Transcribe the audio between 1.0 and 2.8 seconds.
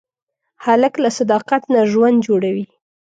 له صداقت نه ژوند جوړوي.